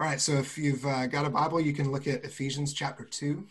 [0.00, 3.04] All right, so if you've uh, got a Bible, you can look at Ephesians chapter
[3.04, 3.44] 2.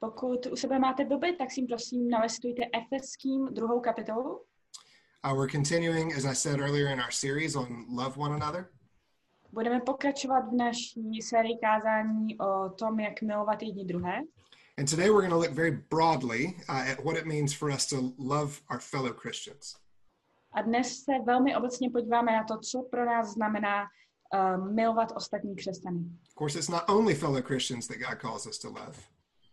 [0.00, 4.40] Pokud u sebe máte Bibli, tak si prosím nalistujte Efeským druhou kapitolu.
[5.24, 8.70] Uh, we're continuing, as I said earlier, in our series on love one another.
[9.52, 14.20] Budeme pokračovat v naší sérii kázání o tom, jak milovat jedni druhé.
[14.78, 17.86] And today we're going to look very broadly uh, at what it means for us
[17.86, 19.76] to love our fellow Christians.
[20.52, 23.86] A dnes se velmi obecně podíváme na to, co pro nás znamená
[24.34, 25.98] uh, milovat ostatní křesťany.
[26.28, 28.96] Of course, it's not only fellow Christians that God calls us to love,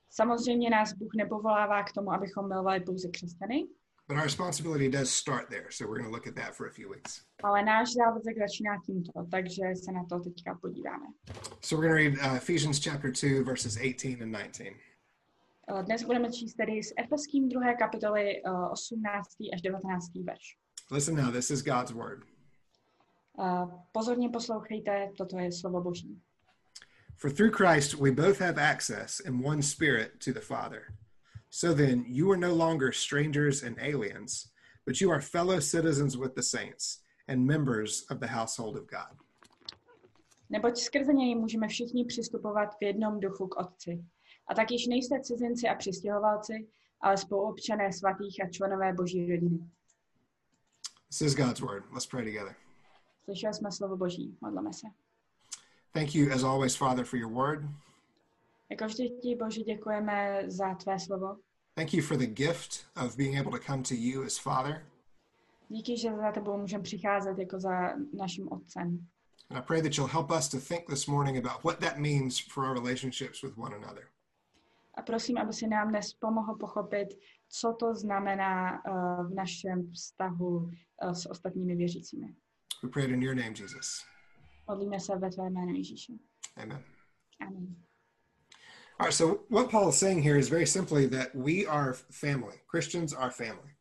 [0.09, 3.67] Samozřejmě nás Bůh nepovolává k tomu, abychom milovali pouze křesťany,
[4.07, 5.65] but our responsibility does start there.
[5.71, 7.21] So we're going to look at that for a few weeks.
[7.43, 11.05] ale náš závazek začíná tímto, takže se na to teďka podíváme.
[11.61, 14.75] So we're going to read uh, Ephesians chapter 2, verses 18 and 19.
[15.71, 19.27] Uh, Dnes budeme číst tedy z Efeským druhé kapitoly uh, 18.
[19.53, 20.13] až 19.
[20.23, 20.57] verš.
[20.91, 22.23] Listen now, this is God's word.
[23.91, 26.21] Pozorně poslouchejte, toto je slovo Boží.
[27.15, 30.81] For through Christ we both have access in one spirit to the Father.
[31.49, 34.51] So then, you are no longer strangers and aliens,
[34.85, 39.17] but you are fellow citizens with the saints and members of the household of God.
[40.49, 44.05] Neboť skrze něj můžeme všichni přistupovat v jednom duchu k Otci.
[44.47, 46.67] A tak již nejste cizinci a přistěhovalci,
[47.01, 49.69] ale spoluobčané svatých a členové Boží rodiny.
[51.09, 51.83] This is God's word.
[51.91, 52.62] Let's pray together.
[53.23, 54.87] Slyšeli jsme slovo Boží, modleme se.
[55.91, 57.65] Thank you, as always, Father, for your word.
[58.69, 61.37] Jako vždy ti, Bože, děkujeme za tvé slovo.
[61.75, 64.85] Thank you for the gift of being able to come to you as Father.
[65.69, 69.07] Díky, že za tebou můžeme přicházet jako za naším Otcem.
[69.49, 72.39] And I pray that you'll help us to think this morning about what that means
[72.39, 74.07] for our relationships with one another.
[74.93, 77.07] A prosím, aby si nám dnes pomohl pochopit,
[77.49, 82.35] co to znamená uh, v našem vztahu uh, s ostatními věřícími.
[82.83, 84.03] We pray it in your name, Jesus.
[84.67, 86.19] Modlíme se ve tvé jménu Ježíši.
[86.57, 86.83] Amen.
[87.41, 87.75] Amen.
[88.99, 92.55] All right, so what Paul is saying here is very simply that we are family.
[92.67, 93.71] Christians are family.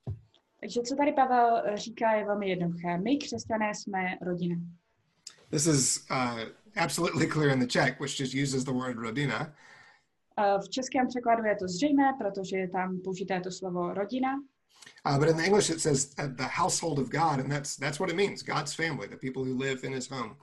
[0.61, 2.99] Takže co tady Pavel eh, říká, je velmi jednoduché.
[2.99, 4.57] My, křesťané, jsme rodina.
[5.51, 6.41] This is uh,
[6.77, 9.55] absolutely clear in the Czech, which just uses the word rodina.
[10.39, 14.43] Uh, v českém překladu je to zřejmé, protože je tam použité to slovo rodina,
[15.05, 17.99] Uh, but in the English, it says uh, the household of God, and that's that's
[17.99, 18.43] what it means.
[18.43, 20.37] God's family, the people who live in His home.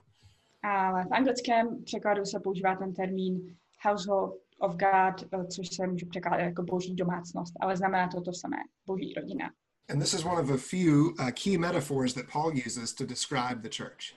[0.62, 6.06] ale v anglickém překladu se používá ten termín household of God, eh, což se může
[6.06, 8.56] překládat jako boží domácnost, ale znamená to to samé,
[8.86, 9.50] boží rodina.
[9.88, 13.62] And this is one of a few uh, key metaphors that Paul uses to describe
[13.62, 14.14] the church.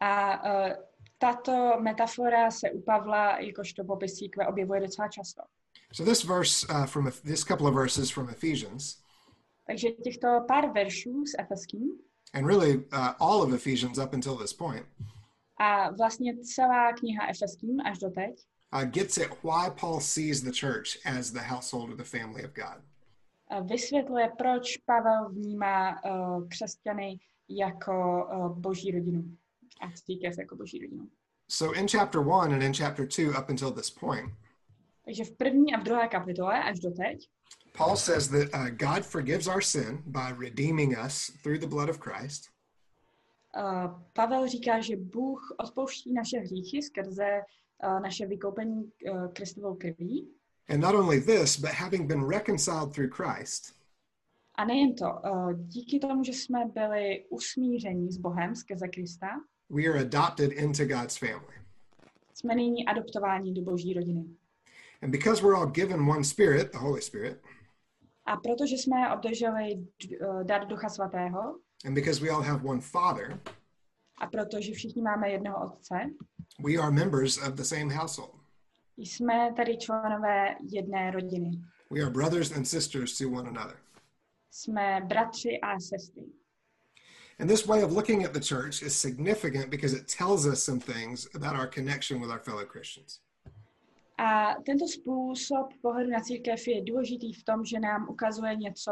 [0.00, 0.72] A uh,
[1.18, 5.42] tato metafora se u Pavla jakožto popis církve objevuje docela často.
[5.92, 9.03] So this verse uh, from this couple of verses from Ephesians,
[9.66, 11.98] Takže těchto pár veršů s Efeským
[12.34, 14.86] and really uh, all of Ephesians up until this point,
[15.56, 18.34] a vlastně celá kniha Efeským až do teď
[18.74, 22.50] uh, gets at why Paul sees the church as the household or the family of
[22.54, 22.84] God.
[23.70, 29.24] vysvětluje, proč Pavel vnímá uh, křesťany jako uh, boží rodinu
[29.80, 31.08] a církev jako boží rodinu.
[31.48, 34.34] So in chapter one and in chapter two, up until this point,
[35.04, 37.28] Takže v první a v druhé kapitole až do teď
[37.76, 41.98] Paul says that uh, God forgives our sin by redeeming us through the blood of
[41.98, 42.50] Christ.
[43.56, 47.40] uh, Pavel říká, že Bůh odpouští naše hříchy skrze
[47.84, 50.28] uh, naše vykoupení uh, Kristovou krví.
[50.68, 53.74] And not only this, but having been reconciled through Christ,
[54.56, 59.26] A nejen to, uh, díky tomu, že jsme byli usmíření s Bohem skrze Krista,
[59.70, 61.54] we are adopted into God's family.
[62.34, 64.24] jsme nyní adoptováni do boží rodiny.
[65.02, 67.42] And because we're all given one spirit, the Holy Spirit,
[68.26, 73.40] A protože jsme obdrželi uh, dar Ducha Svatého and because we all have one Father,
[74.18, 75.94] a protože všichni máme jednoho Otce,
[76.64, 78.40] we are members of the same household.
[78.96, 81.50] jsme tedy členové jedné rodiny.
[81.90, 83.76] We are brothers and sisters to one another.
[84.50, 86.22] Jsme bratři a sestry.
[87.40, 90.80] And this way of looking at the church is significant because it tells us some
[90.80, 93.20] things about our connection with our fellow Christians.
[94.18, 98.90] A tento způsob pohledu na církev je důležitý v tom, že nám ukazuje něco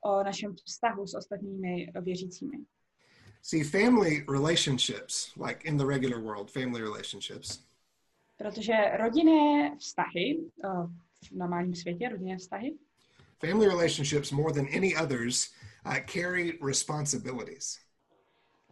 [0.00, 2.58] o našem vztahu s ostatními věřícími.
[3.42, 7.64] See, family relationships, like in the regular world, family relationships,
[8.36, 10.40] Protože rodinné vztahy,
[11.28, 12.78] v normálním světě rodinné vztahy,
[13.46, 15.54] family relationships more than any others
[15.86, 17.78] uh, carry responsibilities.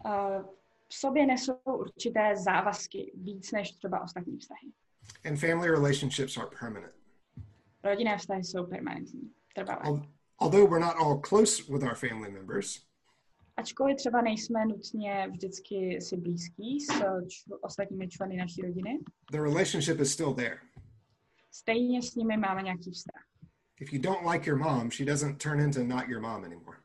[0.06, 0.44] eh,
[0.88, 4.73] v sobě nesou určité závazky, víc než třeba ostatní vztahy.
[5.24, 6.92] And family relationships are permanent.
[7.84, 9.80] Rodinné vztahy jsou permanentní, trvalé.
[9.82, 10.06] Al-
[10.38, 12.90] Although we're not all close with our family members,
[13.56, 16.88] Ačkoliv třeba nejsme nutně vždycky si blízký s
[17.28, 18.98] č- ostatními členy naší rodiny,
[19.32, 20.58] the relationship is still there.
[21.50, 23.22] stejně s nimi máme nějaký vztah.
[23.80, 26.78] If you don't like your mom, she doesn't turn into not your mom anymore.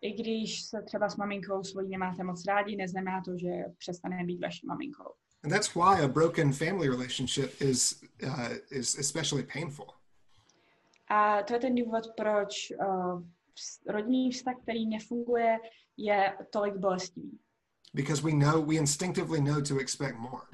[0.00, 3.48] I když se třeba s maminkou svojí nemáte moc rádi, neznamená to, že
[3.78, 5.12] přestane být vaší maminkou.
[5.44, 9.86] And that's why a broken family relationship is uh, is especially painful.
[11.10, 13.22] A to je ten důvod, proč uh,
[13.86, 15.58] rodinný vztah, který nefunguje,
[15.96, 17.38] je tolik bolestivý.
[17.94, 20.46] because we know we instinctively know to expect more.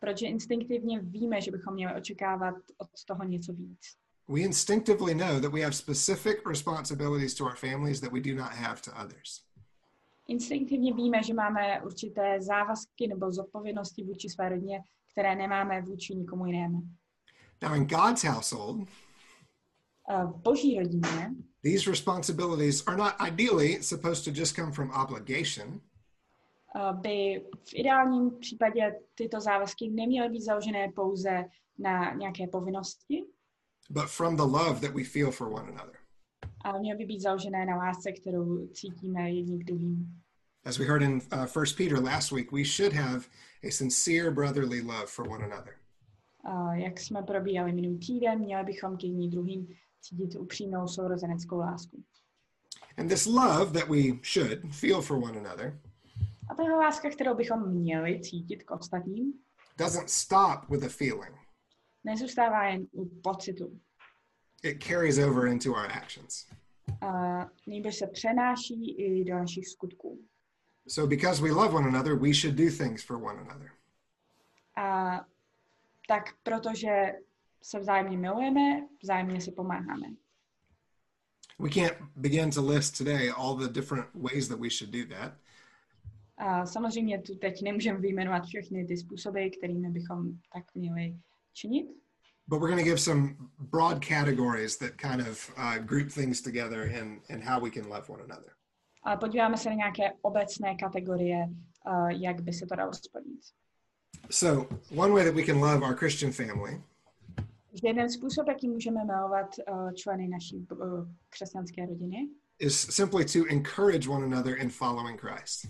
[0.00, 3.96] Protože instinktivně víme, že bychom měli očekávat od toho něco víc.
[4.28, 8.52] We instinctively know that we have specific responsibilities to our families that we do not
[8.52, 9.47] have to others.
[10.28, 14.80] Instinktivně víme, že máme určité závazky nebo zodpovědnosti vůči své rodině,
[15.12, 16.82] které nemáme vůči nikomu jinému.
[17.62, 18.88] Now, in God's household,
[20.10, 21.30] Uh, V boží rodině
[21.62, 28.38] these responsibilities are not ideally supposed to just come from obligation, uh, by v ideálním
[28.38, 31.44] případě tyto závazky neměly být založené pouze
[31.78, 33.24] na nějaké povinnosti,
[33.90, 35.97] but from the love that we feel for one another.
[36.64, 40.22] Ale měly by být založené na lásce, kterou cítíme jedním k druhým.
[40.64, 43.24] As we heard in uh, 1 Peter last week, we should have
[43.68, 45.74] a sincere brotherly love for one another.
[46.48, 49.68] Uh, jak jsme probíhali minulý týden, měli bychom k jedním druhým
[50.00, 52.02] cítit upřímnou sourozeneckou lásku.
[52.96, 55.80] And this love that we should feel for one another
[56.48, 59.32] A tahle láska, kterou bychom měli cítit k ostatním,
[59.78, 61.34] doesn't stop with a feeling,
[62.04, 63.80] nezůstává jen u pocitu.
[64.62, 66.46] It carries over into our actions.
[67.02, 70.18] Uh, se přenáší i do našich skutků.
[70.88, 73.70] So, because we love one another, we should do things for one another.
[74.76, 75.20] A
[76.08, 77.12] tak protože
[77.62, 80.06] se vzájemně milujeme, vzájemně si pomáháme.
[81.58, 85.32] We can't begin to list today all the different ways that we should do that.
[86.36, 91.16] A samozřejmě tu teď nemůžeme vyjmenovat všechny ty způsoby, kterými bychom tak měli
[91.52, 91.86] činit,
[92.48, 96.84] But we're going to give some broad categories that kind of uh, group things together
[96.84, 98.52] in, in how we can love one another.
[99.02, 101.46] ale podíváme se na nějaké obecné kategorie,
[101.86, 103.40] uh, jak by se to dalo splnit.
[104.30, 106.82] So, one way that we can love our Christian family
[107.82, 112.28] jeden způsob, jaký můžeme milovat uh, členy naší uh, křesťanské rodiny,
[112.58, 115.66] is simply to encourage one another in following Christ.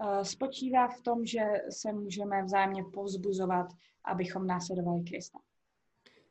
[0.00, 1.40] uh, spočívá v tom, že
[1.70, 3.66] se můžeme vzájemně povzbuzovat,
[4.04, 5.38] abychom následovali Krista.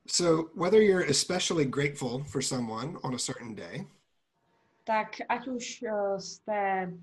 [0.10, 3.88] So, whether you're especially grateful for someone on a certain day,
[4.84, 6.94] Tak ať už uh, jste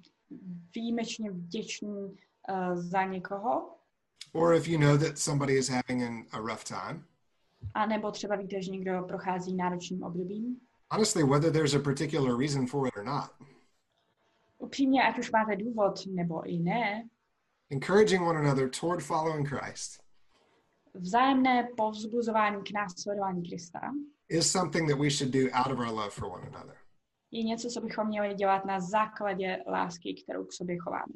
[0.74, 3.70] výjimečně vděční uh, za někoho,
[4.32, 7.04] or if you know that somebody is having an, a rough time,
[7.74, 10.56] a nebo třeba víte, že někdo prochází náročným obdobím,
[10.90, 13.30] honestly, whether there's a particular reason for it or not,
[14.58, 17.08] upřímně, ať už máte důvod nebo i ne,
[17.70, 20.03] encouraging one another toward following Christ
[20.94, 23.80] vzájemné povzbuzování k následování Krista
[24.28, 26.76] is something that we should do out of our love for one another.
[27.30, 31.12] je něco, co bychom měli dělat na základě lásky, kterou k sobě chováme.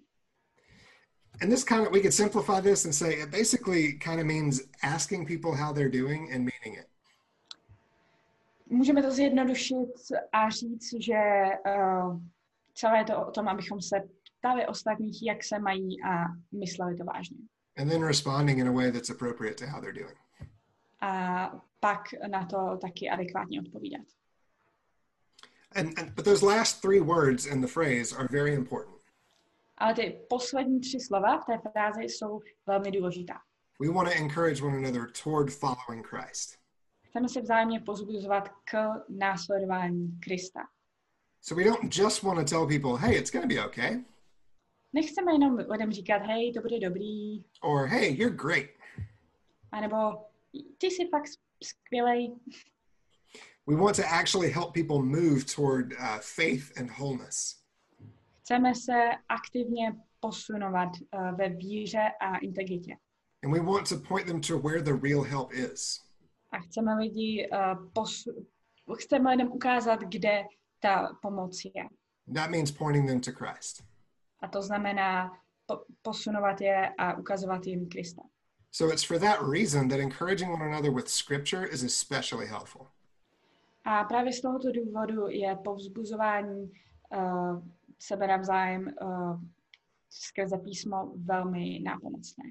[1.43, 4.61] And this kind of, we could simplify this and say it basically kind of means
[4.83, 6.87] asking people how they're doing and meaning it.
[8.67, 9.89] Můžeme to zjednodušit
[10.33, 11.19] a říct, že
[11.67, 12.21] uh,
[12.75, 13.97] celé je to o tom, abychom se
[14.39, 16.25] ptali ostatních, jak se mají a
[16.59, 17.39] mysleli to vážně.
[17.79, 20.17] And then responding in a way that's appropriate to how they're doing.
[21.01, 24.07] A pak na to taky adekvátně odpovídat.
[25.75, 28.97] And, and but those last three words in the phrase are very important.
[29.79, 33.41] Ale ty poslední tři slova v té frázi jsou velmi důležitá.
[33.81, 36.59] We want to encourage one another toward following Christ.
[37.03, 40.61] Chceme se vzájemně pozbuzovat k následování Krista.
[41.41, 44.05] So we don't just want to tell people, hey, it's going to be okay,
[44.93, 48.71] Nechceme jenom lidem říkat, hej, to bude dobrý, or hey, you're great.
[49.73, 49.97] anebo
[50.79, 51.29] ty jsi fakt
[51.65, 52.35] skvělej.
[53.67, 57.63] We want to actually help people move toward uh, faith and wholeness.
[58.41, 62.97] Chceme se aktivně posunovat uh, ve víře a integritě.
[63.45, 66.01] And we want to point them to where the real help is.
[66.51, 67.59] A chceme lidi uh,
[67.93, 68.47] posu-
[68.99, 70.45] chceme lidem ukázat, kde
[70.81, 71.85] ta pomoc je.
[72.35, 73.85] That means pointing them to Christ.
[74.41, 75.33] A to znamená
[75.67, 78.23] po- posunovat je a ukazovat jim Krista.
[78.71, 82.87] So it's for that reason that encouraging one another with scripture is especially helpful.
[83.85, 86.73] A právě z tohoto důvodu je povzbuzování
[87.17, 87.63] uh,
[87.99, 89.41] sebe navzájem uh,
[90.11, 92.45] skrze písmo velmi nápomocné.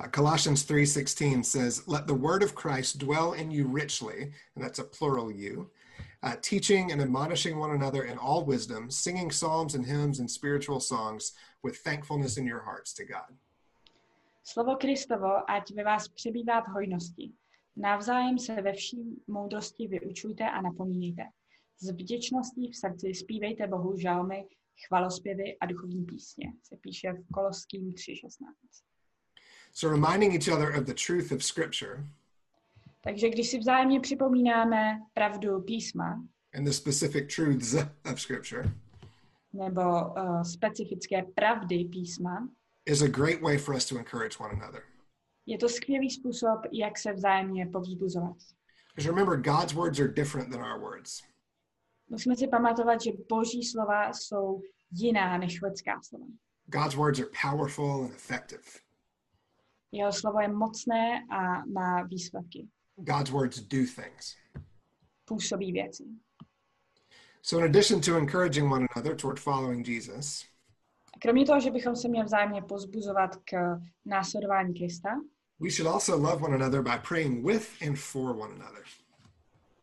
[0.00, 4.78] Uh, Colossians 3:16 says, "Let the word of Christ dwell in you richly," and that's
[4.78, 5.70] a plural you,
[6.22, 10.80] uh, teaching and admonishing one another in all wisdom, singing psalms and hymns and spiritual
[10.80, 13.36] songs with thankfulness in your hearts to God.
[14.44, 17.32] Slovo Kristovo, ať ve vás přebývá v hojnosti.
[17.76, 21.22] Navzájem se ve vší moudrosti vyučujte a napomínejte.
[21.78, 24.44] S vděčností v srdci zpívejte Bohu žalmy,
[24.86, 28.28] chvalospěvy a duchovní písně, se píše v Koloským 3.16.
[29.74, 32.04] So, reminding each other of the truth of Scripture
[33.04, 37.74] Takže když si vzájemně připomínáme pravdu písma and the specific truths
[38.12, 38.72] of Scripture
[39.52, 42.48] nebo uh, specifické pravdy písma,
[42.86, 44.82] is a great way for us to encourage one another.
[45.46, 48.36] je to skvělý způsob, jak se vzájemně povzbuzovat.
[48.94, 51.22] Because remember, God's words are different than our words.
[52.08, 54.60] Musíme si pamatovat, že boží slova jsou
[54.92, 56.26] jiná než lidská slova.
[56.66, 58.62] God's words are powerful and effective.
[59.92, 62.68] Jeho slovo je mocné a má výsledky.
[63.04, 64.36] God's words do things.
[65.24, 66.04] Působí věci.
[67.42, 70.44] So, in addition to encouraging one another toward following Jesus,
[71.22, 75.10] Kromě toho, že bychom se měli vzájemně pozbuzovat k následování Krista,
[75.60, 78.82] we should also love one another by praying with and for one another.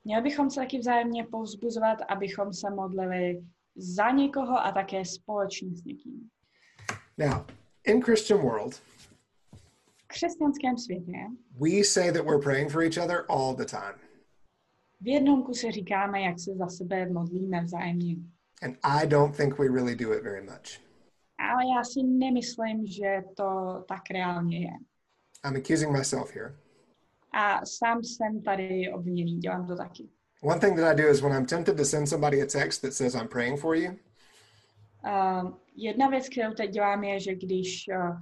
[0.04, 3.44] měli bychom se taky vzájemně povzbuzovat, abychom se modlili
[3.76, 6.30] za někoho a také společně s někým.
[7.18, 7.46] Now,
[7.84, 8.82] in Christian world,
[10.10, 11.18] křesťanském světě
[11.60, 14.00] we say that we're praying for each other all the time.
[15.02, 18.16] v jednom kuse říkáme, jak se za sebe modlíme vzájemně.
[18.62, 20.80] And I don't think we really do it very much.
[21.40, 23.46] Ale já si nemyslím, že to
[23.88, 24.72] tak reálně je.
[25.46, 26.56] I'm accusing myself here.
[27.34, 30.10] A sám jsem tady obviněný, dělám to taky.
[30.44, 32.94] One thing that I do is when I'm tempted to send somebody a text that
[32.94, 33.92] says I'm praying for you,
[35.06, 38.18] Uh, jedna věc, kterou teď dělám, je, že když uh,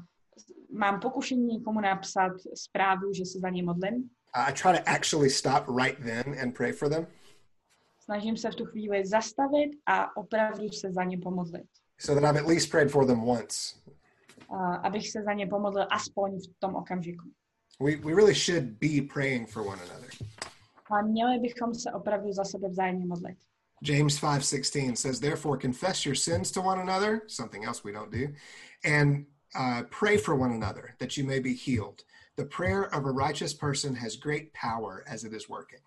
[0.71, 5.63] mám pokušení někomu napsat zprávu, že se za ně modlím, I try to actually stop
[5.83, 7.07] right then and pray for them
[8.07, 11.67] snažím se v tu chvíli zastavit a opravdu se za ně pomodlit.
[11.99, 13.75] so that I've at least prayed for them once.
[14.49, 17.31] Uh, abych se za ně pomodlil aspoň v tom okamžiku.
[17.79, 20.09] We, we really should be praying for one another.
[20.89, 23.37] Ale měli bychom se opravdu za sebe vzájemně modlit.
[23.83, 28.27] James 5:16 says therefore confess your sins to one another, something else we don't do,
[28.97, 29.25] and
[29.57, 32.03] uh, pray for one another that you may be healed.
[32.35, 35.79] The prayer of a righteous person has great power as it is working.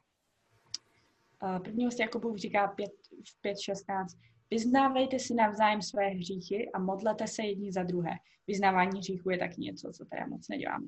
[1.42, 2.90] Uh, první list Jakubův říká 5,
[3.24, 4.06] v 5.16.
[4.50, 8.10] Vyznávejte si navzájem své hříchy a modlete se jedni za druhé.
[8.46, 10.86] Vyznávání hříchu je tak něco, co teda moc neděláme.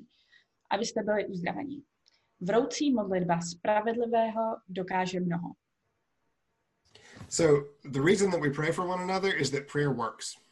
[0.71, 1.81] Abyste byli uzdraveni.
[2.41, 5.53] Vroucí modlitba spravedlivého dokáže mnoho.
[7.29, 10.42] So the reason that we pray for one another is that prayer works.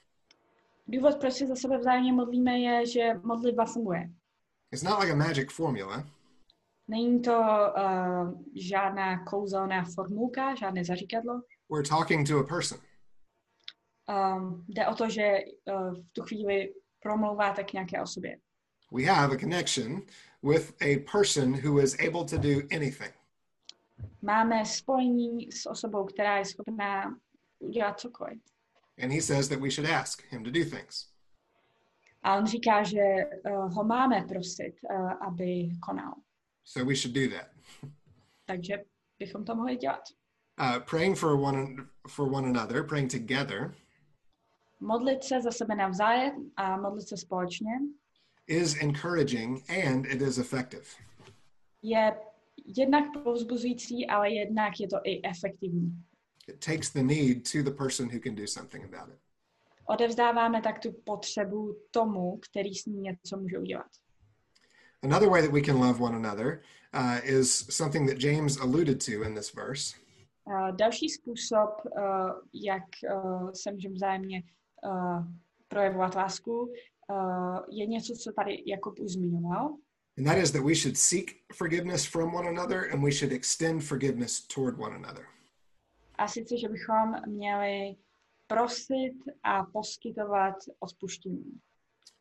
[0.87, 4.09] Důvod, proč se za sebe vzájemně modlíme, je, že modlitba funguje.
[4.71, 6.07] It's not like a magic formula.
[6.87, 11.41] Není to uh, žádná kouzelná formulka, žádné zaříkadlo.
[11.71, 12.79] We're talking to a person.
[14.09, 18.37] Um, jde o to, že uh, v tu chvíli promlouváte k nějaké osobě.
[18.91, 20.01] We have a connection
[20.43, 23.13] with a person who is able to do anything.
[24.21, 27.17] Máme spojení s osobou, která je schopná
[27.59, 28.41] udělat cokoliv.
[29.01, 31.07] And he says that we should ask him to do things.
[32.23, 33.01] A on říká, že
[33.45, 36.13] uh, ho máme prosit, uh, aby konal.
[36.63, 37.47] So we should do that.
[38.45, 38.77] Takže
[39.19, 40.03] bychom to mohli dělat.
[40.59, 41.75] Uh, praying for one
[42.07, 43.75] for one another, praying together,
[44.79, 47.69] Modlit se za sebe navzájem a modlit se společně
[48.47, 50.85] is encouraging and it is effective.
[51.81, 52.15] je
[52.65, 56.03] jednak povzbuzující, ale jednak je to i efektivní.
[56.47, 59.19] It takes the need to the person who can do something about it.
[59.85, 63.87] Odevzdáváme tak tu potřebu tomu, který s ní něco může udělat.
[65.03, 66.61] Another way that we can love one another
[66.93, 69.95] uh, is something that James alluded to in this verse.
[70.45, 72.01] Uh, další způsob, uh,
[72.53, 72.83] jak
[73.13, 74.43] uh, se můžeme vzájemně
[74.83, 75.25] uh,
[75.67, 79.75] projevovat lásku, uh, je něco, co tady Jakub už zmiňoval.
[80.17, 83.83] And that is that we should seek forgiveness from one another and we should extend
[83.83, 85.25] forgiveness toward one another.
[86.21, 87.95] A sice, že bychom měli
[88.47, 89.13] prosit
[89.43, 91.59] a poskytovat odpuštění.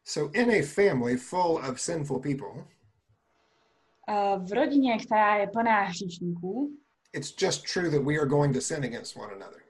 [0.05, 2.65] So, in a family full of sinful people,
[4.09, 6.79] Uh, v rodině, která je plná hříšníků,
[7.13, 9.63] it's just true that we are going to sin against one another.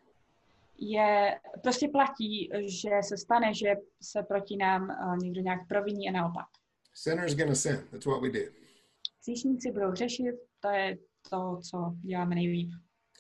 [0.79, 2.51] je, prostě platí,
[2.83, 6.47] že se stane, že se proti nám uh, někdo nějak proviní a naopak.
[6.95, 7.89] Sinners gonna sin.
[7.91, 8.41] That's what we do.
[9.23, 10.99] Hříšníci budou řešit, to je
[11.31, 12.71] to, co děláme nejlíp.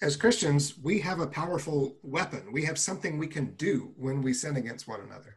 [0.03, 2.53] As Christians, we have a powerful weapon.
[2.53, 5.37] We have something we can do when we sin against one another.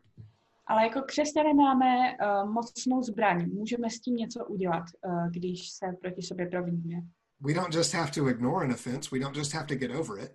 [0.67, 3.50] Ale jako křesťané máme uh, mocnou zbraň.
[3.53, 7.01] Můžeme s tím něco udělat, uh, když se proti sobě proviníme.
[7.39, 10.24] We don't just have to ignore an offense, we don't just have to get over
[10.24, 10.32] it.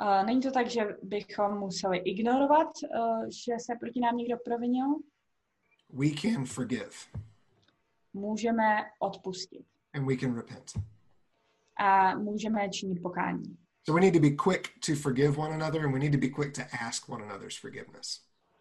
[0.00, 4.86] Uh, není to tak, že bychom museli ignorovat, uh, že se proti nám někdo provinil.
[5.92, 6.90] We can forgive
[8.12, 10.72] Můžeme odpustit and we can repent.
[11.80, 13.56] A můžeme činit pokání.
[13.86, 16.28] So we need to be quick to forgive one another and we need to be
[16.28, 18.20] quick to ask one another's forgiveness.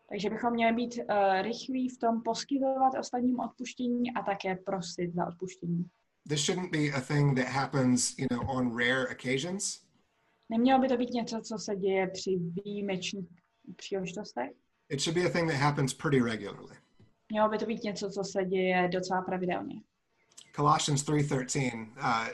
[0.09, 5.27] Takže bychom měli být uh, rychlí v tom poskytovat ostatním odpuštění a také prosit za
[5.27, 5.85] odpuštění.
[6.29, 9.81] This shouldn't be a thing that happens, you know, on rare occasions.
[10.49, 13.27] Nemělo by to být něco, co se děje při výjimečných
[13.75, 14.51] příležitostech.
[14.89, 16.75] It should be a thing that happens pretty regularly.
[17.31, 19.75] Mělo by to být něco, co se děje docela pravidelně.
[20.55, 22.27] Colossians 3:13, uh,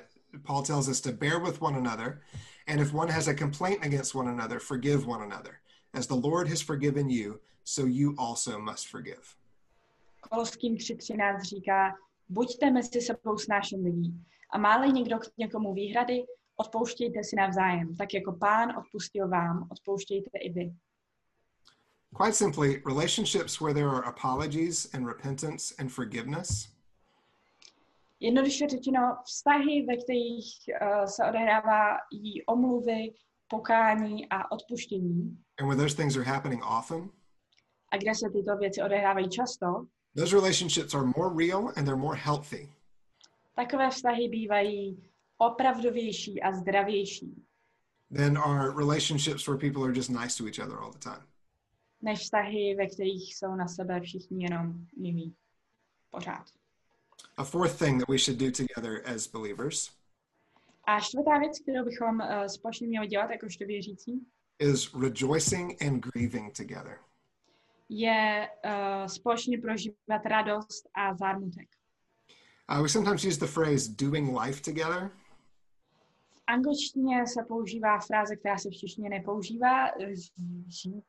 [0.44, 2.22] Paul tells us to bear with one another,
[2.68, 5.62] and if one has a complaint against one another, forgive one another.
[5.94, 9.36] As the Lord has forgiven you, so you also must forgive.
[10.22, 11.94] Koloským 3.13 říká,
[12.30, 16.24] buďte mezi sebou snášenliví a má-li někdo k někomu výhrady,
[16.56, 20.74] odpouštějte si navzájem, tak jako pán odpustil vám, odpouštějte i vy.
[22.16, 26.79] Quite simply, relationships where there are apologies and repentance and forgiveness
[28.20, 30.46] Jednoduše řečeno, vztahy, ve kterých
[30.82, 33.14] uh, se odehrává jí omluvy,
[33.48, 37.10] pokání a odpuštění, and where those things are happening often,
[37.92, 39.86] a kde se tyto věci odehrávají často,
[40.16, 42.70] those relationships are more real and they're more healthy.
[43.56, 47.46] takové vztahy bývají opravdovější a zdravější,
[48.18, 51.28] than are relationships where people are just nice to each other all the time.
[52.02, 55.36] než vztahy, ve kterých jsou na sebe všichni jenom milí.
[56.12, 56.46] Pořád.
[57.38, 59.90] A fourth thing that we should do together as believers
[60.88, 64.28] A čtvrtá věc, kterou bychom uh, společně měli dělat jakožto věřící,
[64.60, 67.00] is rejoicing and grieving together.
[67.90, 71.68] je uh, společně prožívat radost a zármutek.
[72.72, 75.12] Uh, we sometimes use the phrase doing life together,
[76.32, 80.16] V angličtině se používá fráze, která se v češtině nepoužívá, eh,
[80.68, 81.06] žít,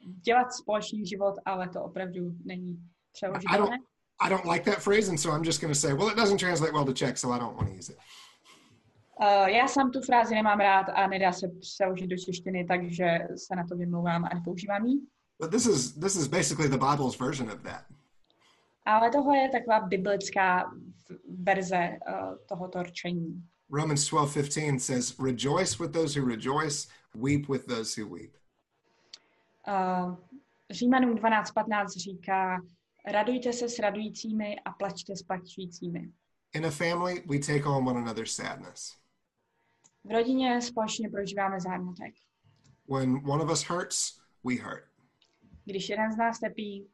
[0.00, 2.78] dělat společný život, ale to opravdu není I
[3.12, 3.78] přeložitelné.
[4.20, 6.38] I don't like that phrase, and so I'm just going to say, well, it doesn't
[6.38, 7.98] translate well to Czech, so I don't want to use it.
[9.20, 13.56] Uh, já sám tu frázi nemám rád a nedá se přeložit do češtiny, takže se
[13.56, 14.98] na to vymlouvám a nepoužívám ji.
[15.40, 17.84] But this is this is basically the Bible's version of that.
[18.84, 20.72] Ale tohle je taková biblická
[21.28, 23.42] verze uh, tohoto rčení.
[23.70, 28.36] Romans 12:15 says, "Rejoice with those who rejoice, weep with those who weep."
[29.68, 30.14] Uh,
[30.70, 32.60] Římanům 12.15 říká,
[33.06, 36.12] radujte se s radujícími a plačte s plačujícími.
[36.54, 38.96] In a family, we take on one another's sadness.
[40.04, 42.14] V rodině společně prožíváme zármutek.
[42.88, 44.84] When one of us hurts, we hurt.
[45.64, 46.88] Když jeden z nás trpí,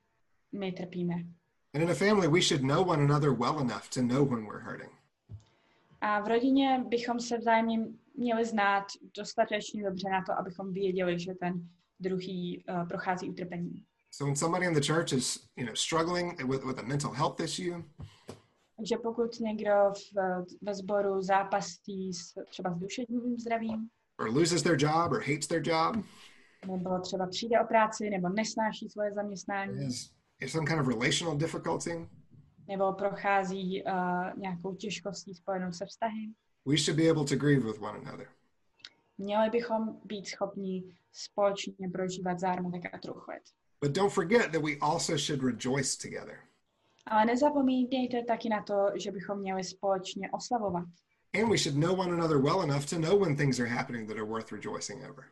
[0.53, 1.15] my trpíme.
[1.75, 4.65] And in a family, we should know one another well enough to know when we're
[4.65, 4.93] hurting.
[6.01, 7.79] A v rodině bychom se vzájemně
[8.15, 8.85] měli znát
[9.17, 11.69] dostatečně dobře na to, abychom věděli, že ten
[12.01, 13.85] druhý uh, prochází utrpením.
[14.15, 17.41] So when somebody in the church is, you know, struggling with, with a mental health
[17.41, 17.83] issue,
[18.77, 19.73] Takže pokud někdo
[20.15, 25.47] v, ve sboru zápasí s, třeba s duševním zdravím, or loses their job or hates
[25.47, 25.97] their job,
[26.67, 31.37] nebo třeba přijde o práci, nebo nesnáší svoje zaměstnání, is, is some kind of relational
[31.37, 32.09] difficulty,
[32.69, 33.93] nebo prochází uh,
[34.37, 36.33] nějakou těžkostí spojenou se vztahy,
[36.67, 38.29] we should be able to grieve with one another.
[39.19, 43.43] měli bychom být schopni společně prožívat zármutek a truchlet.
[43.83, 46.39] But don't forget that we also should rejoice together.
[47.07, 50.85] Ale nezapomínejte taky na to, že bychom měli společně oslavovat.
[51.35, 54.17] And we should know one another well enough to know when things are happening that
[54.17, 55.25] are worth rejoicing over.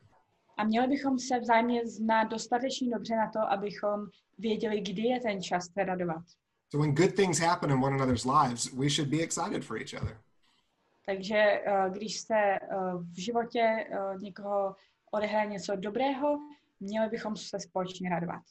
[0.56, 4.06] A měli bychom se vzájemně znát dostatečně dobře na to, abychom
[4.38, 6.22] věděli, kdy je ten čas se radovat.
[6.70, 10.02] So when good things happen in one another's lives, we should be excited for each
[10.02, 10.20] other.
[11.06, 12.58] Takže eh, když se eh,
[13.14, 14.76] v životě eh, někoho
[15.10, 16.38] odehraje něco dobrého,
[16.81, 18.43] měli bychom se společně radovat.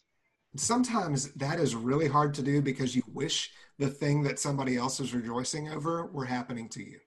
[0.56, 5.04] Sometimes that is really hard to do because you wish the thing that somebody else
[5.04, 7.00] is rejoicing over were happening to you.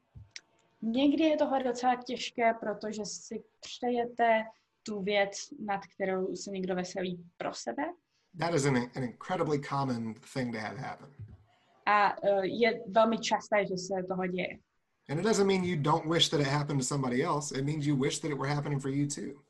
[0.82, 4.44] Někdy je tohle docela těžké, protože si přejete
[4.82, 7.82] tu věc, nad kterou se někdo veselí pro sebe.
[8.38, 11.08] That is an, an incredibly common thing to have happen.
[11.86, 14.58] A eh, je velmi časté, že se toho děje.
[15.08, 17.58] And it doesn't mean you don't wish that it happened to somebody else.
[17.58, 19.42] It means you wish that it were happening for you too.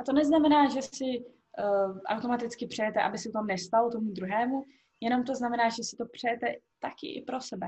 [0.00, 4.64] A to neznamená, že si uh, automaticky přejete, aby se to nestalo tomu druhému,
[5.00, 6.46] jenom to znamená, že si to přejete
[6.80, 7.66] taky i pro sebe.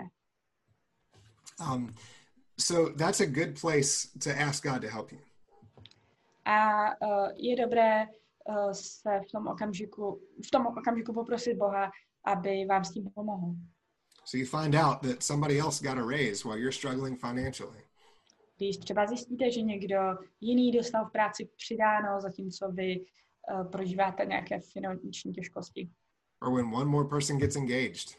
[1.61, 1.95] Um,
[2.59, 5.19] so that's a good place to ask God to help you.
[6.45, 8.07] A uh, je dobré
[8.49, 11.91] uh, se v tom okamžiku, v tom okamžiku poprosit Boha,
[12.25, 13.55] aby vám s tím pomohl.
[14.25, 17.86] So you find out that somebody else got a raise while you're struggling financially.
[18.57, 19.97] Když třeba zjistíte, že někdo
[20.41, 25.91] jiný dostal v práci přidáno, zatímco vy uh, prožíváte nějaké finanční těžkosti.
[26.41, 28.17] Or when one more person gets engaged.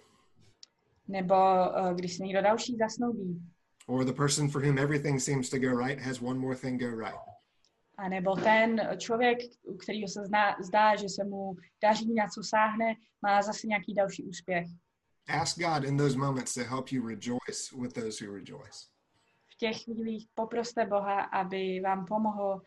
[1.07, 3.41] Nebo uh, když se někdo další zasnoubí.
[3.87, 6.95] Or the person for whom everything seems to go right has one more thing go
[6.95, 7.19] right.
[7.97, 12.43] A nebo ten člověk, u kterého se zná, zdá, že se mu daří na co
[12.43, 14.67] sáhne, má zase nějaký další úspěch.
[15.27, 18.96] Ask God in those moments to help you rejoice with those who rejoice.
[19.57, 22.61] V těch chvílích poproste Boha, aby vám pomohl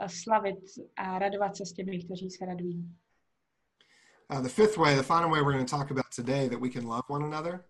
[0.00, 0.58] uh, slavit
[0.96, 2.96] a radovat se s těmi, kteří se radují.
[4.32, 6.68] Uh, the fifth way, the final way we're going to talk about today that we
[6.70, 7.64] can love one another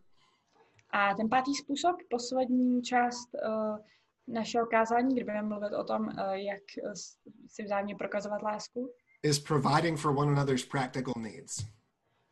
[0.91, 3.79] A ten pátý způsob, poslední část uh,
[4.29, 6.63] našeho kázání, kde budeme mluvit o tom, uh, jak
[7.49, 11.57] si vzájemně prokazovat lásku, is providing for one another's practical needs.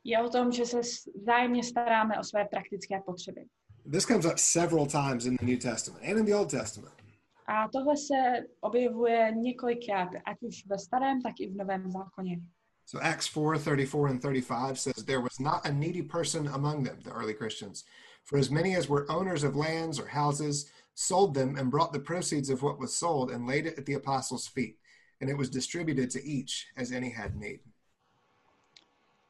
[0.04, 0.80] je o tom, že se
[1.22, 3.44] vzájemně staráme o své praktické potřeby.
[3.86, 6.94] This comes up several times in the New Testament and in the Old Testament.
[7.46, 12.40] A tohle se objevuje několikrát, ať už ve starém, tak i v novém zákoně.
[12.86, 17.00] So Acts 4 34 and 35 says, There was not a needy person among them,
[17.02, 17.84] the early Christians.
[18.24, 22.00] For as many as were owners of lands or houses sold them and brought the
[22.00, 24.78] proceeds of what was sold and laid it at the apostles' feet.
[25.20, 27.60] And it was distributed to each as any had need.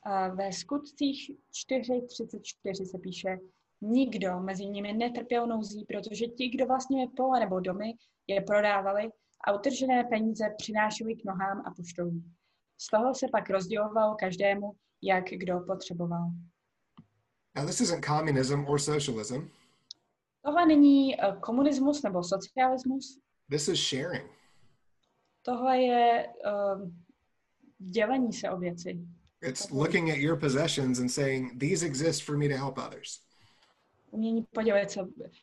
[0.06, 3.38] A Ve skutcích 4.34 se píše,
[3.84, 7.94] nikdo mezi nimi netrpěl nouzí, protože ti, kdo vlastnili pole nebo domy,
[8.26, 9.10] je prodávali
[9.46, 12.34] a utržené peníze přinášeli k nohám a poštolům.
[12.78, 16.30] Z toho se pak rozděloval každému, jak kdo potřeboval.
[17.56, 19.48] Now, this isn't communism or socialism,
[20.44, 23.18] Tohle není eh, komunismus nebo socialismus,
[23.50, 24.30] this is sharing.
[25.42, 26.90] tohle je uh,
[27.78, 29.00] dělení se o věci.
[29.42, 33.20] It's looking at your possessions and saying, These exist for me to help others.
[34.14, 35.00] Umění podělit se,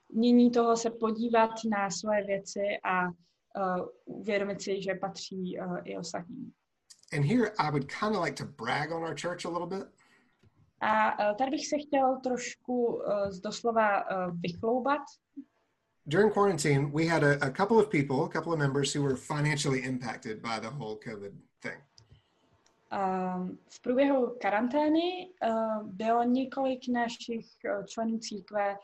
[0.10, 5.98] umění toho se podívat na své věci a uh, uvědomit si, že patří uh, i
[5.98, 6.52] ostatním.
[7.14, 9.88] And here I would kind of like to brag on our church a little bit.
[10.82, 15.02] A uh, tady bych se chtěl trošku uh, z doslova uh, vychloubat.
[16.08, 19.16] during quarantine, we had a, a couple of people, a couple of members who were
[19.16, 21.32] financially impacted by the whole COVID
[21.62, 21.78] thing.
[22.92, 28.76] Um, v průběhu karantény uh, bylo několik našich uh, členů církve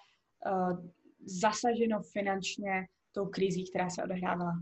[0.51, 0.85] uh,
[1.25, 4.53] zasaženo finančně tou krizí, která se odehrávala.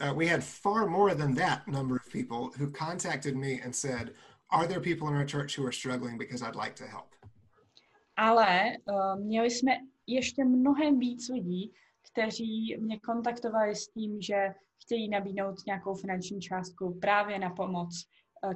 [0.00, 4.14] Uh, we had far more than that number of people who contacted me and said,
[4.50, 7.14] Are there people in our church who are struggling because I'd like to help?
[8.16, 9.72] Ale uh, měli jsme
[10.06, 11.72] ještě mnohem víc lidí,
[12.12, 18.04] kteří mě kontaktovali s tím, že chtějí nabídnout nějakou finanční částku právě na pomoc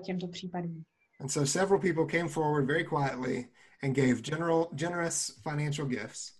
[0.02, 0.84] těmto případům.
[1.20, 3.48] And so several people came forward very quietly
[3.82, 6.32] and gave general, generous financial gifts.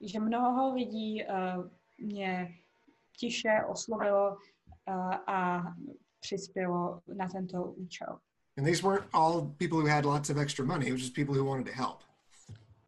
[0.00, 2.48] Že mnoho lidí uh, mě
[3.18, 5.62] tiše oslovilo uh, a
[6.20, 8.18] přispělo na tento účel.
[8.58, 11.34] And these weren't all people who had lots of extra money, it was just people
[11.34, 11.98] who wanted to help.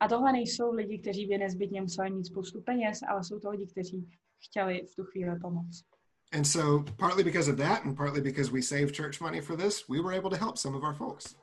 [0.00, 3.66] A tohle nejsou lidi, kteří by nezbytně museli mít spoustu peněz, ale jsou to lidi,
[3.66, 5.84] kteří chtěli v tu chvíli pomoct.
[6.32, 9.88] And so, partly because of that, and partly because we saved church money for this,
[9.88, 11.34] we were able to help some of our folks.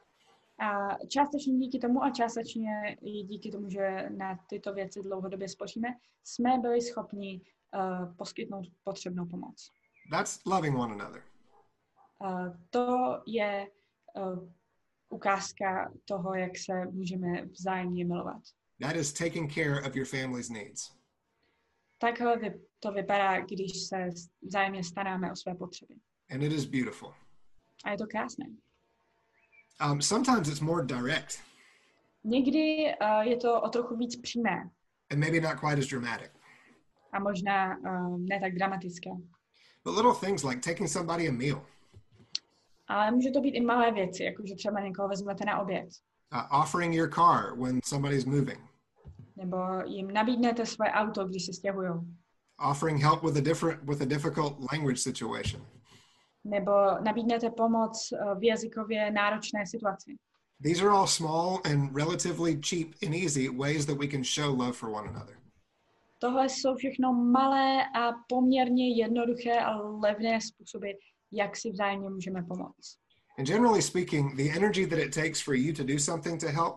[0.59, 5.87] A částečně díky tomu a částečně i díky tomu, že na tyto věci dlouhodobě spoříme,
[6.23, 7.41] jsme byli schopni
[7.75, 9.71] uh, poskytnout potřebnou pomoc.
[10.11, 11.23] That's loving one another.
[12.19, 12.87] Uh, to
[13.27, 13.67] je
[14.15, 14.49] uh,
[15.09, 18.41] ukázka toho, jak se můžeme vzájemně milovat.
[18.81, 20.91] That is taking care of your family's needs.
[21.97, 22.39] Takhle
[22.79, 24.09] to vypadá, když se
[24.47, 25.93] vzájemně staráme o své potřeby.
[26.31, 27.13] And it is beautiful.
[27.85, 28.45] A je to krásné.
[29.91, 31.39] Um, sometimes it's more direct
[32.23, 34.69] Někdy uh, je to o trochu víc přímé
[35.11, 36.31] and maybe not quite as dramatic.
[37.11, 39.09] a možná uh, ne tak dramatické.
[39.83, 41.65] But little things like taking somebody a meal,
[42.87, 45.89] Ale může to být i malé věci, jako že třeba někoho vezmete na oběd,
[46.33, 48.59] uh, offering your car when somebody's moving,
[49.35, 51.89] nebo jim nabídnete své auto, když se stěhují,
[52.71, 55.65] offering help with a different with a difficult language situation.
[56.43, 56.71] nebo
[57.03, 60.15] nabídnete pomoc uh, v jazykově náročné situaci.
[60.63, 64.73] These are all small and relatively cheap and easy ways that we can show love
[64.73, 65.37] for one another.
[66.19, 70.89] Tohle jsou všechno malé a poměrně jednoduché a levné způsoby,
[71.31, 72.97] jak si vzájemně můžeme pomoct.
[73.37, 76.75] And generally speaking, the energy that it takes for you to do something to help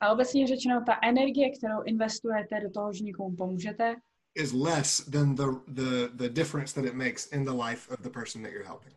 [0.00, 3.96] A obecně řečeno, ta energie, kterou investujete do toho, že někomu pomůžete,
[4.34, 8.10] is less than the, the, the difference that it makes in the life of the
[8.10, 8.94] person that you're helping.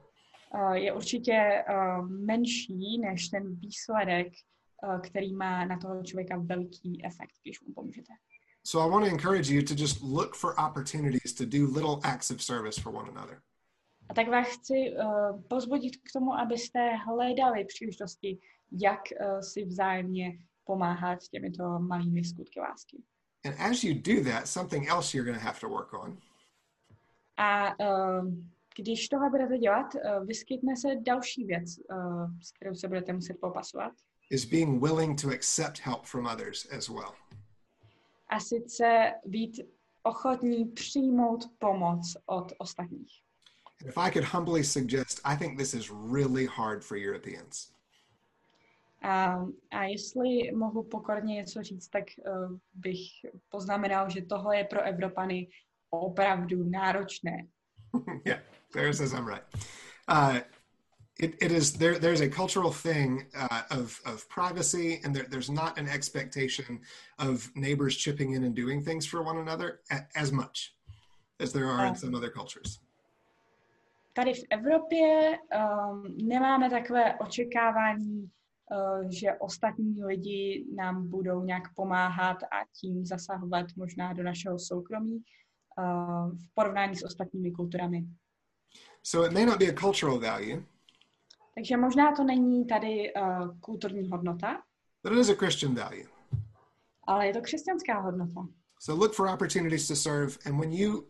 [0.53, 4.27] uh, je určitě uh, menší než ten výsledek
[4.83, 8.13] uh, který má na toho člověka veliký efekt, když mu pomůžete.
[8.63, 12.31] So I want to encourage you to just look for opportunities to do little acts
[12.31, 13.41] of service for one another.
[14.09, 18.39] A tak vás chci uh, pozbudit k tomu, abyste hledali příležitosti,
[18.71, 20.37] jak uh, si vzájemně
[20.69, 23.03] pomáhat těmito malými skutky lásky.
[23.45, 26.17] And as you do that, something else you're going to have to work on
[27.37, 28.33] A uh,
[28.77, 33.37] když tohle budete dělat, uh, vyskytne se další věc, uh, s kterou se budete muset
[33.41, 33.93] popasovat.
[34.31, 37.13] is being willing to accept help from others as well.
[38.29, 39.59] A sice být
[40.03, 43.11] ochotní přijmout pomoc od ostatních.
[43.81, 47.71] And if I could humbly suggest, I think this is really hard for Europeans.
[49.01, 52.99] A, a jestli mohu pokorně něco říct, tak uh, bych
[53.49, 55.47] poznamenal, že tohle je pro Evropany
[55.89, 57.47] opravdu náročné.
[58.25, 58.39] yeah,
[58.71, 59.43] Sarah says I'm right.
[60.07, 60.39] Uh,
[61.19, 61.99] it, it is there.
[61.99, 66.79] There's a cultural thing uh, of of privacy, and there, there's not an expectation
[67.17, 70.73] of neighbors chipping in and doing things for one another a, as much
[71.39, 72.79] as there are in some other cultures.
[74.13, 78.31] Tady v Evropě um, nemáme takové očekávání,
[79.09, 86.31] že ostatní lidi nám budou nějak pomáhat a tím zasahovat možná do našeho soukromí uh,
[86.31, 88.05] v porovnání s ostatními kulturami.
[89.03, 90.63] So it may not be a cultural value,
[91.55, 94.61] Takže možná to není tady uh, kulturní hodnota,
[95.03, 96.05] but it is a Christian value.
[97.07, 98.47] ale je to křesťanská hodnota.
[98.79, 101.07] So look for opportunities to serve, and when you,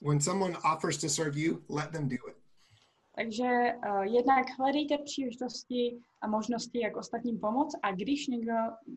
[0.00, 2.36] when someone offers to serve you, let them do it.
[3.16, 8.52] Takže uh, jednak hledejte příležitosti a možnosti, jak ostatním pomoct a když někdo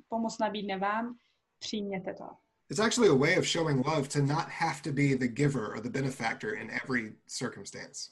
[0.09, 1.15] pomoc nabídne vám,
[1.59, 2.25] přijměte to.
[2.69, 5.79] It's actually a way of showing love to not have to be the giver or
[5.81, 8.11] the benefactor in every circumstance.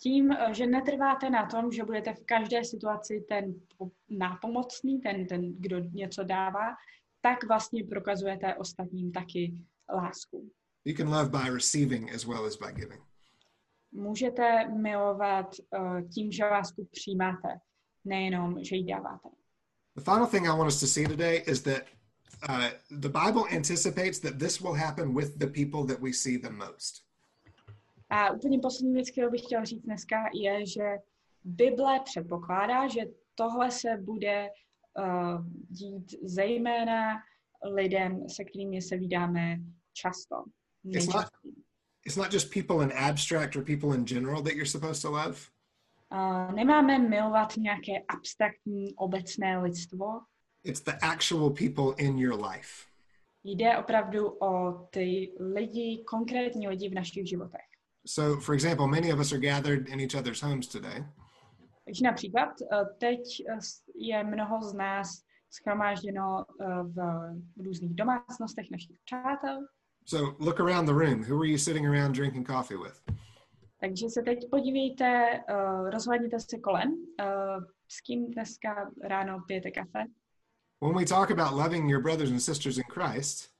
[0.00, 5.26] Tím, eh, že netrváte na tom, že budete v každé situaci ten po- nápomocný, ten,
[5.26, 6.74] ten, kdo něco dává,
[7.20, 9.54] tak vlastně prokazujete ostatním taky
[9.94, 10.50] lásku.
[10.84, 13.02] You can love by receiving as well as by giving.
[13.94, 17.48] Můžete milovat uh, tím, že lásku přijímáte,
[18.04, 19.28] nejenom, že ji dáváte.
[19.96, 21.82] The final thing I want us to see today is that
[22.48, 26.50] uh, the Bible anticipates that this will happen with the people that we see the
[26.50, 27.04] most.
[28.10, 30.84] A úplně poslední věc, kterou bych chtěla říct dneska, je, že
[31.44, 33.00] Bible předpokládá, že
[33.34, 34.48] tohle se bude
[34.98, 37.22] uh, dít zejména
[37.74, 39.58] lidem, se kterými se vydáme
[39.92, 40.44] často.
[40.84, 41.28] It's not-.
[42.06, 45.50] It's not just people in abstract or people in general that you're supposed to love.
[46.12, 50.20] Uh, nemáme milovat nějaké abstraktní obecné lidstvo.
[50.64, 52.86] It's the actual people in your life.
[53.44, 57.66] Jde opravdu o ty lidi, konkrétní lidi v našich životech.
[58.06, 61.04] So, for example, many of us are gathered in each other's homes today.
[61.84, 63.58] Takže například uh, teď uh,
[63.94, 66.44] je mnoho z nás schromážděno
[66.82, 66.94] v,
[67.56, 69.66] v různých domácnostech našich přátel.
[70.06, 71.24] So, look around the room.
[71.24, 73.00] Who are you sitting around drinking coffee with?
[73.80, 80.04] Takže se teď podívejte, uh, rozhledněte se kolem, uh, s kým dneska ráno pijete kafe.
[80.80, 83.54] When we talk about loving your brothers and sisters in Christ,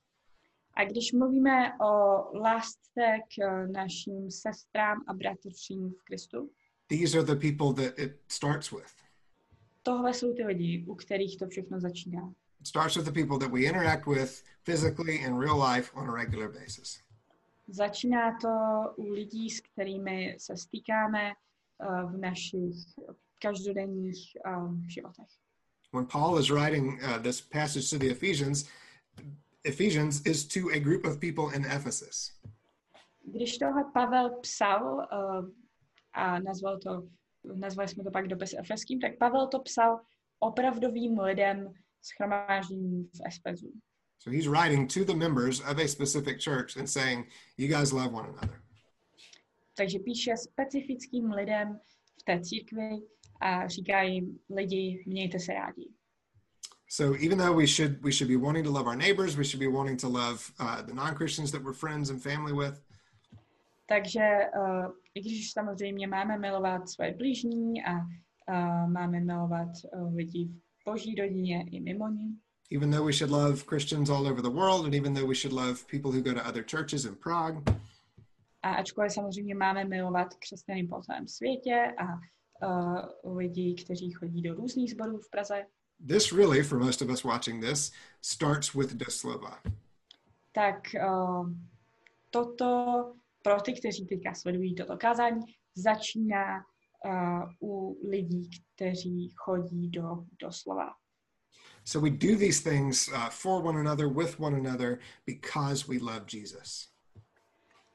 [0.76, 6.50] A když mluvíme o lásce k uh, našim sestrám a bratřím v Kristu,
[6.88, 8.94] these are the people that it starts with.
[9.82, 12.32] tohle jsou ty lidi, u kterých to všechno začíná.
[12.64, 16.12] It starts with the people that we interact with physically in real life on a
[16.12, 17.02] regular basis.
[17.68, 18.48] Začíná to
[18.96, 22.74] u lidí, s kterými se stýkáme uh, v našich
[23.42, 25.28] každodenních um, životech.
[25.92, 28.64] When Paul is writing uh, this passage to the Ephesians,
[29.64, 32.32] Ephesians is to a group of people in Ephesus.
[33.22, 35.48] Když tohle Pavel psal uh,
[36.12, 37.08] a nazval to,
[37.54, 40.00] nazvali jsme to pak dopis efeským, tak Pavel to psal
[40.38, 43.72] opravdovým lidem schromáždění v Espezu.
[44.18, 47.26] So he's writing to the members of a specific church and saying,
[47.58, 48.62] You guys love one another.
[49.76, 51.80] Takže píše specifickým lidem
[52.20, 52.90] v té církvi
[53.40, 55.88] a říká jim, lidi, mějte se rádi.
[56.88, 59.60] So even though we should we should be wanting to love our neighbors, we should
[59.60, 62.80] be wanting to love uh, the non-Christians that we're friends and family with.
[63.86, 70.50] Takže uh, i když samozřejmě máme milovat své blížní a uh, máme milovat uh, lidi
[70.84, 72.38] boží rodině i mimo ní,
[72.72, 75.52] Even though we should love Christians all over the world, and even though we should
[75.52, 77.62] love people who go to other churches in Prague,
[78.62, 82.04] a ačkoliv samozřejmě máme milovat křesťany po celém světě a
[82.68, 85.66] uh, lidi, kteří chodí do různých sborů v Praze,
[86.08, 87.92] this really, for most of us watching this,
[88.22, 89.60] starts with doslova.
[90.52, 91.50] tak uh,
[92.30, 95.40] toto pro ty, kteří teďka sledují toto kázání,
[95.74, 96.64] začíná
[97.62, 100.94] u lidí, kteří chodí do, do slova.
[101.84, 106.24] So we do these things uh, for one another, with one another, because we love
[106.26, 106.88] Jesus.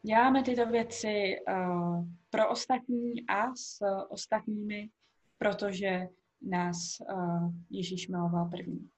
[0.02, 3.78] Děláme tyto věci uh, pro ostatní a s
[4.10, 4.90] ostatními,
[5.38, 6.08] protože
[6.42, 6.78] nás
[7.14, 8.90] uh, Ježíš miloval první.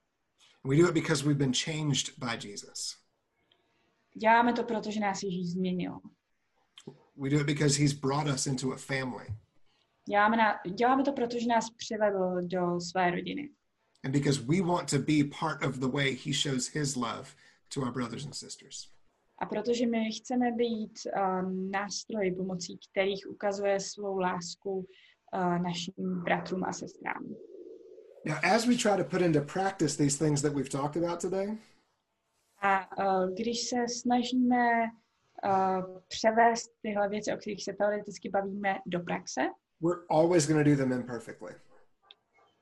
[0.63, 2.97] We do it because we've been changed by Jesus.
[4.13, 6.00] Děláme to, protože nás Ježíš změnil.
[7.15, 9.26] We do it because he's brought us into a family.
[10.12, 13.50] Děláme, na, děláme to, protože nás přivedl do své rodiny.
[14.06, 17.26] And because we want to be part of the way he shows his love
[17.74, 18.91] to our brothers and sisters.
[19.38, 25.93] A protože my chceme být uh, nástroji, pomocí kterých ukazuje svou lásku uh, našim
[26.24, 27.36] bratrům a sestrám.
[28.26, 31.58] Now, as we try to put into practice these things that we've talked about today,
[32.62, 34.84] A uh, když se snažíme
[35.45, 39.41] uh, převést tyhle věci, o kterých se teoreticky bavíme, do praxe,
[39.82, 41.54] we're always going to do them imperfectly.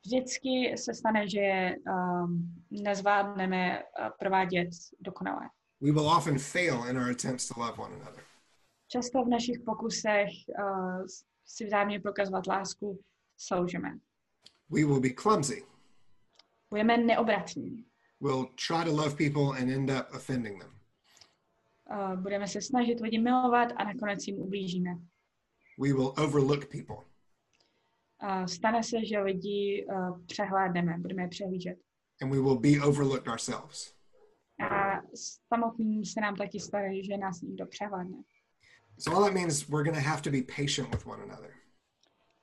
[0.06, 5.50] vždycky se stane, že je um, nezvládneme uh, provádět dokonale.
[5.82, 8.24] We will often fail in our attempts to love one another.
[8.88, 10.30] Často v našich pokusech
[10.60, 11.06] uh,
[11.46, 13.00] si vzájemně prokazovat lásku
[13.38, 14.00] selžeme.
[14.70, 15.66] We will be clumsy.
[16.70, 17.86] Budeme neobratní.
[18.22, 20.80] We'll try to love people and end up offending them.
[21.92, 24.92] Uh, budeme se snažit lidi milovat a nakonec jim ublížíme.
[25.78, 27.09] We will overlook people.
[28.46, 31.78] Stane se, že lidi uh, přehlédneme, budeme je přehlížet.
[32.22, 33.94] And we will be overlooked ourselves.
[34.72, 35.02] A
[35.48, 38.18] samotným se nám taky stane, že nás někdo přehlédne.
[39.00, 41.54] So all that means we're going to have to be patient with one another.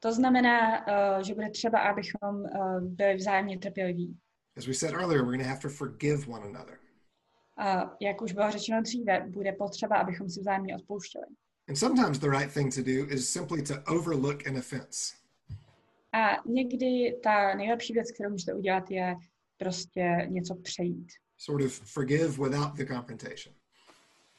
[0.00, 4.18] To znamená, uh, že bude třeba, abychom uh, byli vzájemně trpěliví.
[4.56, 6.78] As we said earlier, we're going to have to forgive one another.
[7.58, 11.26] Uh, jak už bylo řečeno dříve, bude potřeba, abychom si vzájemně odpouštěli.
[11.68, 15.25] And sometimes the right thing to do is simply to overlook an offense.
[16.16, 19.16] A někdy ta nejlepší věc, kterou můžete udělat, je
[19.56, 21.08] prostě něco přejít.
[21.38, 23.54] Sort of forgive without the confrontation.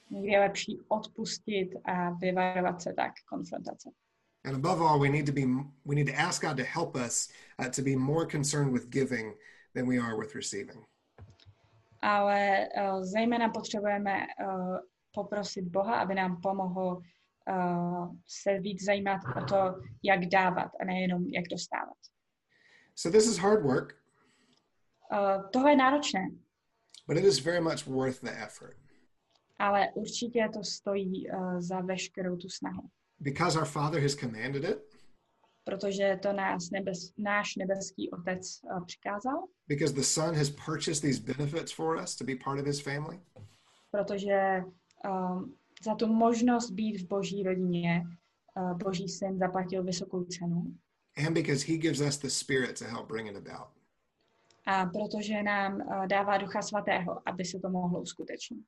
[0.10, 3.90] Někdy je lepší odpustit a vyvarovat se tak konfrontace.
[4.46, 5.42] And above all, we need to be
[5.86, 9.36] we need to ask God to help us uh, to be more concerned with giving
[9.76, 10.86] than we are with receiving.
[12.02, 14.78] Ale uh, zejména potřebujeme uh,
[15.12, 17.02] poprosit Boha, aby nám pomohl
[17.50, 21.98] uh, se víc zajímat o to, jak dávat a nejenom jak dostávat.
[22.96, 23.94] So this is hard work,
[25.12, 26.30] Uh, tohle je náročné,
[27.08, 28.78] but it is very much worth the effort.
[29.60, 34.80] Ale určitě to stojí uh, za veškerou tu snahu, because our Father has commanded it,
[35.64, 41.34] protože to nás nebes, náš nebeský Otec uh, přikázal, because the Son has purchased these
[41.34, 43.20] benefits for us to be part of His family,
[43.92, 44.64] protože
[45.10, 48.04] um, za tu možnost být v boží rodině
[48.56, 50.64] uh, boží syn zaplatil vysokou cenu
[51.18, 53.68] and because He gives us the Spirit to help bring it about.
[54.66, 58.66] a protože nám uh, dává Ducha Svatého, aby se to mohlo uskutečnit.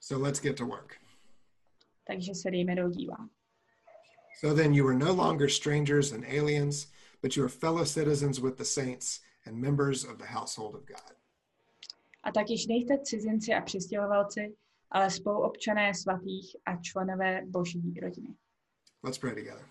[0.00, 0.96] So let's get to work.
[2.06, 3.28] Takže se dejme do díla.
[4.40, 6.86] So then you are no longer strangers and aliens,
[7.22, 11.16] but you are fellow citizens with the saints and members of the household of God.
[12.22, 14.56] A tak již nejste cizinci a přistěhovalci,
[14.90, 18.34] ale spoluobčané svatých a členové boží rodiny.
[19.02, 19.66] Let's pray together.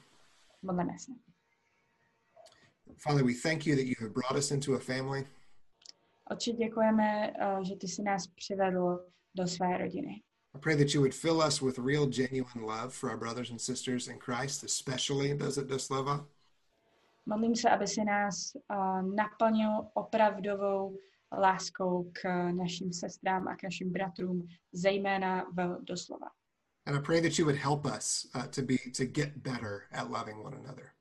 [0.62, 1.12] Modleme se.
[2.97, 5.27] Father, we thank you that you have brought us into a family.
[6.32, 9.05] Otče, děkujeme, uh, že ty jsi nás přivedl
[9.36, 10.21] do své rodiny.
[10.55, 13.62] I pray that you would fill us with real, genuine love for our brothers and
[13.62, 16.27] sisters in Christ, especially those at Doslova.
[17.25, 20.97] Modlím se, aby si nás uh, naplnil opravdovou
[21.37, 26.27] láskou k našim sestrám a k našim bratrům, zejména v doslova.
[26.85, 30.09] And I pray that you would help us uh, to be to get better at
[30.09, 30.91] loving one another.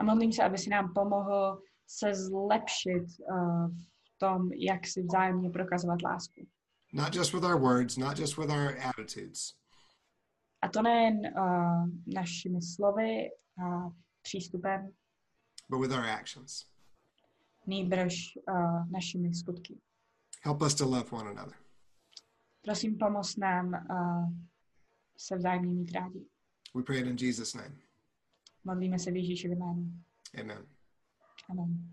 [0.00, 3.68] A modlím se, aby si nám pomohl se zlepšit uh,
[4.04, 6.46] v tom, jak si vzájemně prokazovat lásku.
[6.92, 9.54] Not just with our words, not just with our attitudes,
[10.62, 13.30] A to nejen uh, našimi slovy
[13.64, 13.90] a
[14.22, 14.92] přístupem,
[15.68, 16.66] but with our actions.
[17.66, 19.80] Nýbrž uh, našimi skutky.
[20.42, 21.54] Help us to love one another.
[22.62, 24.32] Prosím, pomoz nám uh,
[25.16, 26.26] se vzájemně mít rádi.
[26.74, 27.76] We pray it in Jesus' name.
[28.64, 29.92] Modlíme se v Ježíšově jménu.
[30.40, 30.66] Amen.
[31.48, 31.92] Amen.